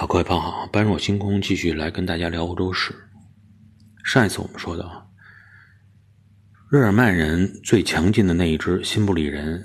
[0.00, 2.94] 好，各位朋友好，般若星空继续来跟大家聊欧洲史。
[4.02, 5.12] 上一次我们说到，
[6.70, 9.62] 日耳曼人最强劲的那一支新布里人，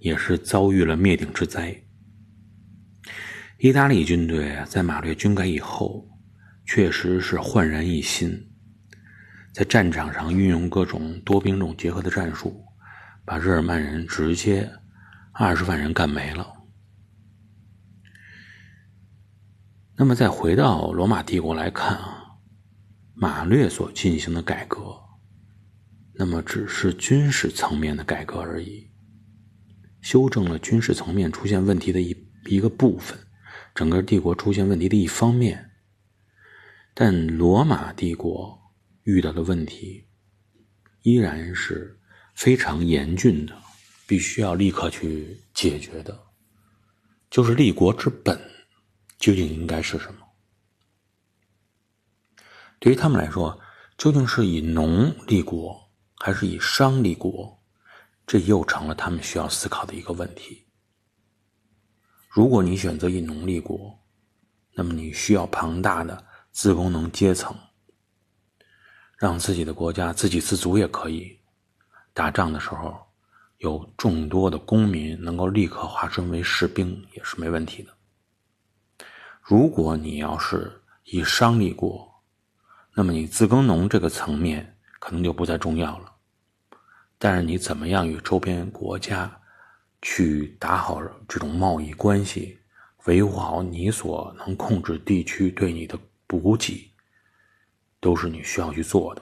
[0.00, 1.74] 也是遭遇了灭顶之灾。
[3.56, 6.06] 意大利军队在马略军改以后，
[6.66, 8.38] 确实是焕然一新，
[9.50, 12.62] 在战场上运用各种多兵种结合的战术，
[13.24, 14.70] 把日耳曼人直接
[15.32, 16.53] 二十万人干没了。
[19.96, 22.36] 那么再回到罗马帝国来看啊，
[23.14, 24.80] 马略所进行的改革，
[26.14, 28.90] 那么只是军事层面的改革而已，
[30.00, 32.16] 修正了军事层面出现问题的一
[32.46, 33.16] 一个部分，
[33.72, 35.70] 整个帝国出现问题的一方面。
[36.92, 38.58] 但罗马帝国
[39.04, 40.06] 遇到的问题，
[41.02, 42.00] 依然是
[42.34, 43.56] 非常严峻的，
[44.08, 46.20] 必须要立刻去解决的，
[47.30, 48.53] 就是立国之本。
[49.18, 50.20] 究竟应该是什么？
[52.78, 53.58] 对于他们来说，
[53.96, 55.80] 究竟是以农立国
[56.16, 57.62] 还是以商立国，
[58.26, 60.66] 这又成了他们需要思考的一个问题。
[62.28, 63.96] 如果你选择以农立国，
[64.72, 67.56] 那么你需要庞大的自功能阶层，
[69.16, 71.38] 让自己的国家自给自足也可以。
[72.12, 73.06] 打仗的时候，
[73.58, 77.93] 有众多的公民能够立刻化身为士兵，也是没问题的。
[79.46, 82.10] 如果你要是以商立国，
[82.94, 86.10] 那么你自耕农这个层面可能就不再重要了。
[87.18, 89.38] 但是你怎么样与周边国家
[90.00, 92.58] 去打好这种贸易关系，
[93.04, 96.90] 维护好你所能控制地区对你的补给，
[98.00, 99.20] 都是你需要去做的。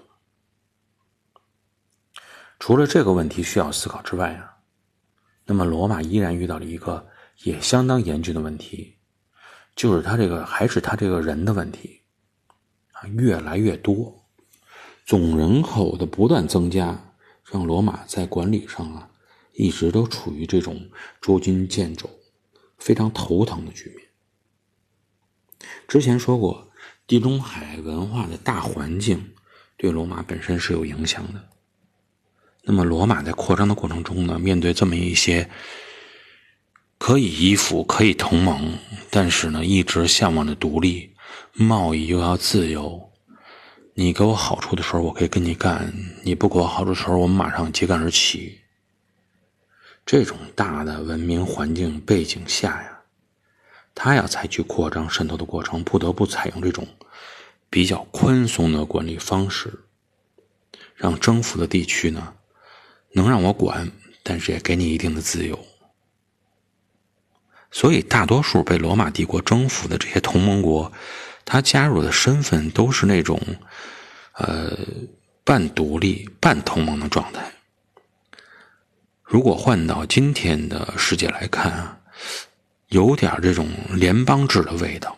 [2.61, 4.57] 除了这个问题需要思考之外啊，
[5.45, 7.09] 那么罗马依然遇到了一个
[7.43, 8.99] 也相当严峻的问题。
[9.75, 12.01] 就是他这个还是他这个人的问题
[12.93, 14.23] 啊，越来越多，
[15.07, 17.15] 总人口的不断增加，
[17.51, 19.09] 让罗马在管理上啊，
[19.55, 20.91] 一直都处于这种
[21.21, 22.09] 捉襟见肘、
[22.77, 24.07] 非常头疼的局面。
[25.89, 26.71] 之前说过，
[27.07, 29.33] 地中海文化的大环境
[29.77, 31.49] 对罗马本身是有影响的。
[32.63, 35.49] 那么，罗马在扩张的过程中呢，面对这么一些。
[37.05, 38.79] 可以依附，可以同盟，
[39.11, 41.11] 但是呢，一直向往着独立，
[41.53, 43.11] 贸易又要自由。
[43.95, 45.93] 你给我好处的时候，我可以跟你干；
[46.23, 48.61] 你不给我好处的时候，我们马上揭竿而起。
[50.07, 53.01] 这种大的文明环境背景下呀，
[53.97, 56.87] 他要采取扩张渗透的过程，不得不采用这种
[57.69, 59.87] 比较宽松的管理方式，
[60.95, 62.35] 让征服的地区呢，
[63.11, 63.91] 能让我管，
[64.23, 65.59] 但是也给你一定的自由。
[67.75, 70.93] 所以，大多数被罗马帝国征服的这些同盟国，
[71.45, 73.41] 他加入的身份都是那种，
[74.35, 74.77] 呃，
[75.43, 77.51] 半独立半同盟的状态。
[79.23, 81.99] 如果换到今天的世界来看啊，
[82.89, 85.17] 有点这种联邦制的味道。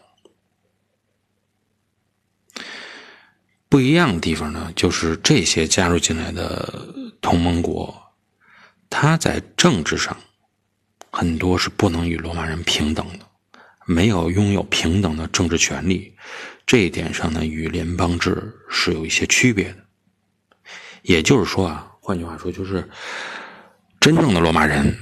[3.69, 7.93] 不一样的地方呢，就是这些加入进来的同盟国，
[8.89, 10.17] 它在政治上。
[11.17, 13.25] 很多是不能与罗马人平等的，
[13.87, 16.13] 没有拥有平等的政治权利，
[16.67, 19.77] 这一点上呢，与联邦制是有一些区别的。
[21.03, 22.91] 也就是说啊，换句话说，就是
[24.01, 24.93] 真正的罗马人，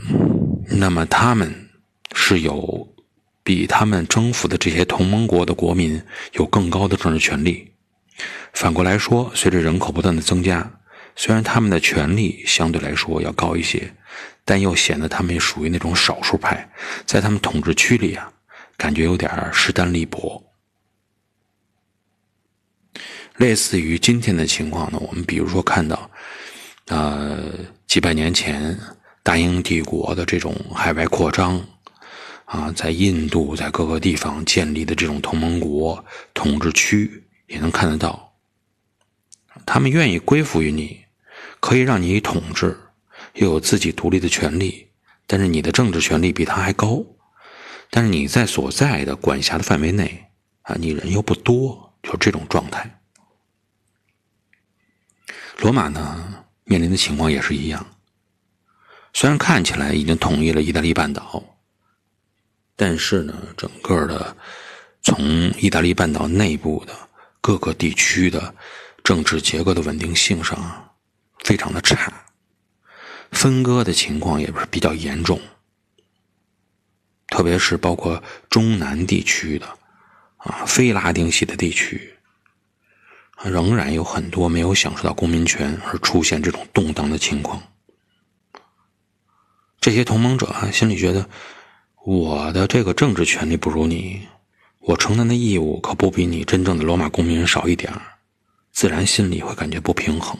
[0.68, 1.50] 那么他们
[2.14, 2.86] 是有
[3.42, 5.98] 比他们征服的这些同盟国的国民
[6.32, 7.72] 有更高的政治权利。
[8.52, 10.70] 反过来说，随着人口不断的增加。
[11.14, 13.94] 虽然他们的权力相对来说要高一些，
[14.44, 16.68] 但又显得他们属于那种少数派，
[17.06, 18.32] 在他们统治区里啊，
[18.76, 20.42] 感觉有点势单力薄。
[23.36, 26.10] 类似于今天的情况呢，我们比如说看到，
[26.88, 27.50] 呃，
[27.86, 28.78] 几百年前
[29.22, 31.60] 大英帝国的这种海外扩张，
[32.44, 36.04] 啊，在印度在各个地方建立的这种同盟国
[36.34, 38.31] 统治区，也能看得到，
[39.66, 41.00] 他们愿意归附于你。
[41.60, 42.76] 可以让你统治，
[43.34, 44.88] 又有自己独立的权利，
[45.28, 47.00] 但是你的政治权利比他还高，
[47.88, 50.26] 但是你在所在的管辖的范围内
[50.62, 53.00] 啊，你人又不多，就这种状态。
[55.59, 57.86] 罗马呢面临的情况也是一样，
[59.12, 61.41] 虽然看起来已经统一了意大利半岛，
[62.74, 64.36] 但是呢，整个的
[65.00, 65.24] 从
[65.60, 66.92] 意大利半岛内部的
[67.41, 68.53] 各个地区的
[69.03, 70.89] 政治结构的稳定性上啊。
[71.45, 72.25] 非常的差，
[73.33, 75.41] 分割的情况也是比较严重，
[77.27, 79.66] 特别是包括中南地区的
[80.37, 82.15] 啊非拉丁系的地区，
[83.43, 87.60] 仍然有很多没有享受到公民权而出现这种动荡的情况。
[89.81, 91.28] 这些同盟者啊，心里觉得
[92.04, 94.28] 我的这个政治权利不如你，
[94.78, 98.01] 我承担的义务可不比你真正的罗马公民少一点儿
[98.72, 100.39] 自然心里会感觉不平衡。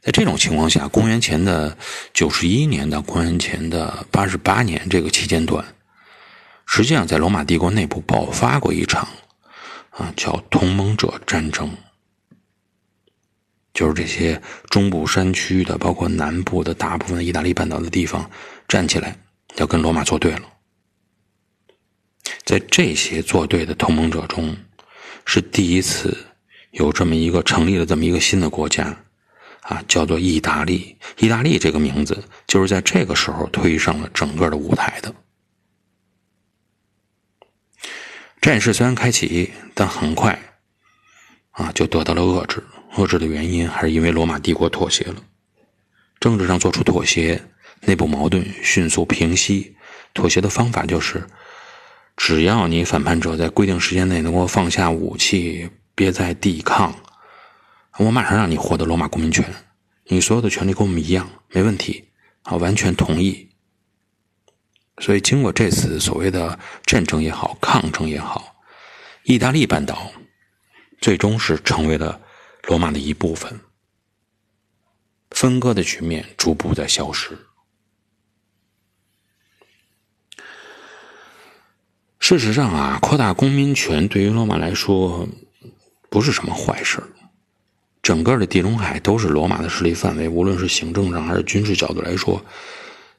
[0.00, 1.78] 在这种情况下，公元前的
[2.12, 5.64] 九十一年到公元前的八十八年这个期间段，
[6.66, 9.08] 实际上在罗马帝国内部爆发过一场
[9.88, 11.74] 啊叫同盟者战争，
[13.72, 18.30] 就是这些中部山区的，包括南部的大部分意大利半岛的地方
[18.68, 19.18] 站起来
[19.56, 20.42] 要跟罗马作对了。
[22.44, 24.54] 在这些作对的同盟者中，
[25.24, 26.16] 是第一次
[26.70, 28.96] 有这么一个成立了这么一个新的国家。
[29.66, 30.94] 啊，叫做意大利。
[31.16, 35.14] 意大利这个名字就是在这个时候推上了整个的舞台的。
[38.42, 40.38] 战事虽然开启，但很快
[41.52, 42.62] 啊就得到了遏制。
[42.96, 45.16] 遏制的原因还是因为罗马帝国妥协了，
[46.20, 47.42] 政治上做出妥协，
[47.80, 49.74] 内部矛盾迅速平息。
[50.12, 51.26] 妥协的方法就是，
[52.16, 56.94] 只要你反叛者在规定时间内能够放下武器，别再抵抗。
[57.98, 59.44] 我马上让你获得罗马公民权，
[60.04, 62.08] 你所有的权利跟我们一样，没问题，
[62.42, 63.50] 啊，完全同意。
[64.98, 68.56] 所以，经过这次所谓的战争也好，抗争也好，
[69.24, 70.12] 意大利半岛
[71.00, 72.20] 最终是成为了
[72.68, 73.60] 罗马的一部分，
[75.30, 77.36] 分割的局面逐步在消失。
[82.26, 85.28] 事实上啊，扩大公民权对于罗马来说
[86.08, 86.98] 不是什么坏事
[88.00, 92.42] 整个的地中海都是罗马的势力范围，无论是行政上还是军事角度来说，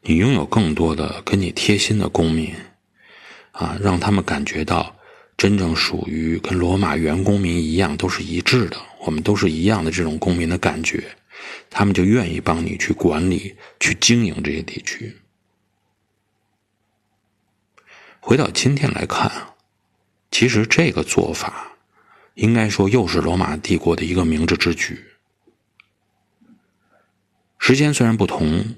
[0.02, 2.52] 你拥有更多的跟你贴心的公民，
[3.52, 4.96] 啊，让他们感觉到
[5.38, 11.04] 真正属于跟罗马原公民一样，都是一致的，我们都是一样的这种公民的感觉，
[11.69, 15.16] 他们就愿意帮你去管理、去经营这些地区。
[18.27, 19.31] 回到今天来看，
[20.31, 21.77] 其实这个做法。
[22.33, 25.00] 应该说，又是罗马帝国的一个明智之举。
[27.60, 28.75] 时间虽然不同，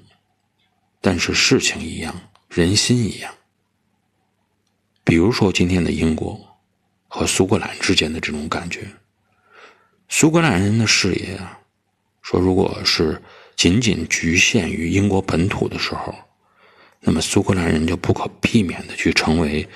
[1.00, 2.14] 但是事情一样，
[2.50, 3.34] 人心一样。
[5.02, 6.38] 比如说，今天的英国
[7.08, 8.86] 和苏格兰之间的这种感觉，
[10.10, 11.58] 苏格兰人的视野啊，
[12.20, 13.22] 说如果是
[13.56, 16.14] 仅仅局限于英国本土的时候，
[17.00, 19.68] 那么苏格兰人就不可避免的去成为。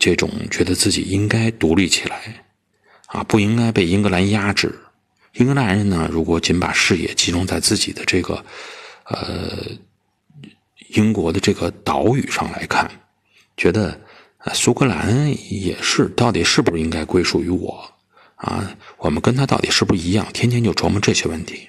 [0.00, 2.44] 这种觉得自己应该独立起来，
[3.06, 4.72] 啊，不应该被英格兰压制。
[5.32, 8.44] 英格兰人呢，如果仅把视野集中在自己的这个，
[9.06, 9.66] 呃，
[10.90, 12.88] 英国的这个岛屿上来看，
[13.56, 14.00] 觉得
[14.54, 17.84] 苏格兰也是，到底是不是应该归属于我？
[18.36, 20.24] 啊，我们跟他到底是不是一样？
[20.32, 21.68] 天天就琢磨这些问题。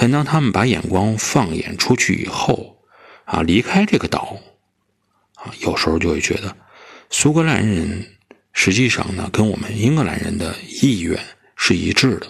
[0.00, 2.78] 但当他们把眼光放眼出去以后，
[3.24, 4.38] 啊，离开这个岛，
[5.34, 6.56] 啊，有时候就会觉得。
[7.10, 8.16] 苏格兰人
[8.52, 11.18] 实际上呢，跟我们英格兰人的意愿
[11.56, 12.28] 是一致的，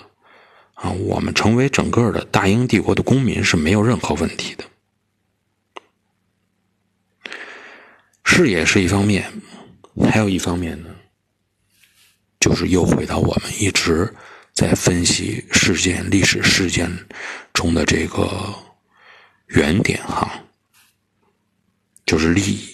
[0.73, 4.65] 啊，我们成为整个的大英帝国的公民是没有任何问题的。
[8.25, 9.31] 视野是一方面，
[10.11, 10.89] 还有一方面呢，
[12.41, 14.15] 就是又回到我们一直
[14.59, 16.91] 在分析事件、历史事件
[17.53, 18.53] 中的这个
[19.47, 20.43] 原点哈，
[22.05, 22.69] 就是利益。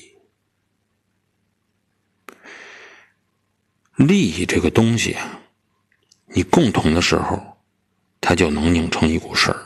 [3.97, 5.43] 利益这个东西啊，
[6.29, 7.59] 你共同的时候，
[8.19, 9.61] 它就能拧成一股绳儿；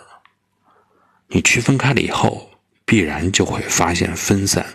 [1.29, 2.51] 你区分开了以后，
[2.85, 4.67] 必然就会发现分散，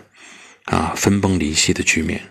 [0.64, 2.22] 啊，分崩离析的局面。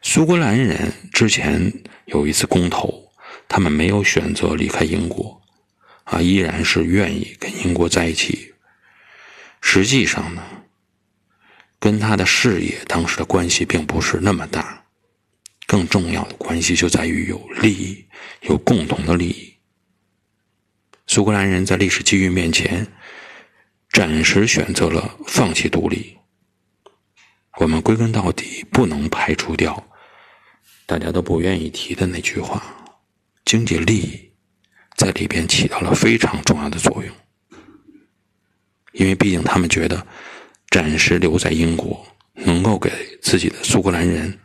[0.00, 1.72] 苏格兰人之前
[2.04, 3.12] 有一次公投，
[3.48, 5.40] 他们没有选择离开英国，
[6.04, 8.54] 啊，依然是愿意跟英国在一起。
[9.60, 10.42] 实际上呢，
[11.78, 14.84] 跟他的事业当时的关系并不是那么大。
[15.66, 18.06] 更重要的关系就在于有利益，
[18.42, 19.52] 有共同的利益。
[21.08, 22.86] 苏格兰人在历史机遇面前，
[23.90, 26.16] 暂时选择了放弃独立。
[27.58, 29.88] 我们归根到底不能排除掉
[30.84, 32.62] 大家都不愿意提的那句话：
[33.46, 34.30] 经济利益
[34.98, 37.16] 在里边起到了非常重要的作用。
[38.92, 40.06] 因为毕竟他们觉得
[40.68, 42.90] 暂时留在英国，能够给
[43.22, 44.38] 自己的苏格兰人。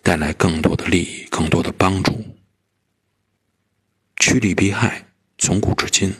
[0.00, 2.24] 带来更多的利益，更多的帮助。
[4.16, 6.14] 趋利避害，从古至今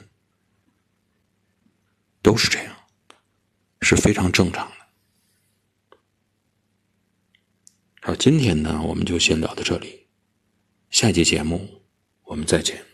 [2.21, 2.77] 都是这样，
[3.81, 4.75] 是非常正常的。
[8.03, 10.09] 好，今天呢，我们就先聊到这里，
[10.91, 11.78] 下一期节目
[12.29, 12.88] 我们再见。